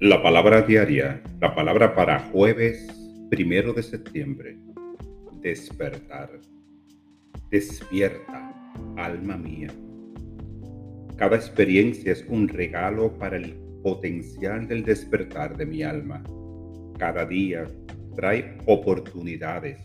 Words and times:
La 0.00 0.22
palabra 0.22 0.60
diaria, 0.60 1.22
la 1.40 1.54
palabra 1.54 1.94
para 1.94 2.20
jueves 2.30 2.86
primero 3.30 3.72
de 3.72 3.82
septiembre. 3.82 4.58
Despertar. 5.40 6.38
Despierta, 7.50 8.74
alma 8.98 9.38
mía. 9.38 9.68
Cada 11.16 11.36
experiencia 11.36 12.12
es 12.12 12.26
un 12.28 12.46
regalo 12.46 13.16
para 13.16 13.38
el 13.38 13.54
potencial 13.82 14.68
del 14.68 14.84
despertar 14.84 15.56
de 15.56 15.64
mi 15.64 15.82
alma. 15.82 16.22
Cada 16.98 17.24
día 17.24 17.64
trae 18.16 18.58
oportunidades 18.66 19.80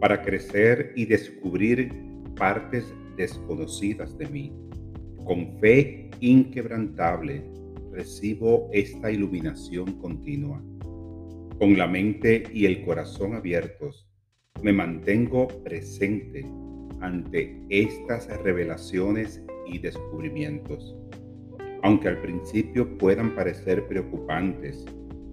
para 0.00 0.22
crecer 0.22 0.94
y 0.96 1.04
descubrir 1.04 1.92
partes 2.38 2.86
desconocidas 3.18 4.16
de 4.16 4.26
mí. 4.28 4.52
Con 5.26 5.58
fe 5.60 6.10
inquebrantable 6.20 7.51
recibo 7.92 8.68
esta 8.72 9.10
iluminación 9.10 10.00
continua. 10.00 10.62
Con 11.58 11.78
la 11.78 11.86
mente 11.86 12.42
y 12.52 12.66
el 12.66 12.84
corazón 12.84 13.34
abiertos, 13.34 14.08
me 14.62 14.72
mantengo 14.72 15.48
presente 15.62 16.44
ante 17.00 17.64
estas 17.68 18.26
revelaciones 18.42 19.42
y 19.66 19.78
descubrimientos. 19.78 20.96
Aunque 21.82 22.08
al 22.08 22.20
principio 22.20 22.96
puedan 22.96 23.34
parecer 23.34 23.86
preocupantes, 23.86 24.84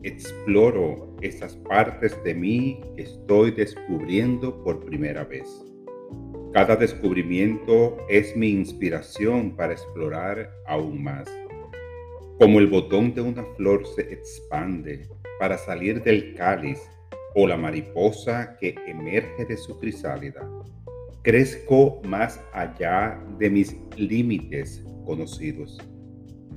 exploro 0.04 1.16
esas 1.22 1.56
partes 1.56 2.16
de 2.24 2.34
mí 2.34 2.82
que 2.96 3.04
estoy 3.04 3.52
descubriendo 3.52 4.64
por 4.64 4.84
primera 4.86 5.24
vez. 5.24 5.48
Cada 6.54 6.76
descubrimiento 6.76 7.98
es 8.10 8.36
mi 8.36 8.50
inspiración 8.50 9.56
para 9.56 9.74
explorar 9.74 10.50
aún 10.66 11.04
más. 11.04 11.30
Como 12.40 12.60
el 12.60 12.68
botón 12.68 13.14
de 13.14 13.20
una 13.20 13.44
flor 13.58 13.86
se 13.86 14.14
expande 14.14 15.10
para 15.42 15.58
salir 15.58 16.02
del 16.02 16.36
cáliz 16.36 16.80
o 17.36 17.46
la 17.46 17.58
mariposa 17.58 18.56
que 18.62 18.76
emerge 18.88 19.44
de 19.44 19.58
su 19.58 19.78
crisálida, 19.78 20.50
crezco 21.22 22.02
más 22.06 22.40
allá 22.54 23.22
de 23.40 23.50
mis 23.50 23.76
límites 23.98 24.82
conocidos. 25.06 25.80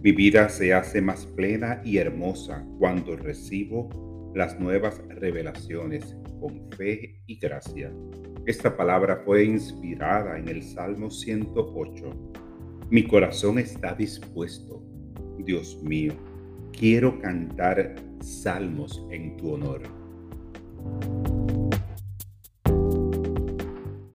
Mi 0.01 0.13
vida 0.13 0.49
se 0.51 0.73
hace 0.73 1.03
más 1.03 1.27
plena 1.27 1.83
y 1.85 1.97
hermosa 1.97 2.65
cuando 2.79 3.17
recibo 3.17 4.31
las 4.37 4.61
nuevas 4.61 5.03
revelaciones 5.09 6.17
con 6.39 6.71
fe 6.77 7.25
y 7.27 7.41
gracia. 7.41 7.93
Esta 8.47 8.77
palabra 8.77 9.23
fue 9.25 9.47
inspirada 9.47 10.39
en 10.39 10.47
el 10.47 10.63
Salmo 10.63 11.11
108. 11.11 12.33
Mi 12.89 13.03
corazón 13.03 13.59
está 13.59 13.95
dispuesto 13.95 14.92
Dios 15.45 15.83
mío, 15.83 16.13
quiero 16.73 17.19
cantar 17.21 17.97
salmos 18.21 19.05
en 19.11 19.37
tu 19.37 19.55
honor. 19.55 19.83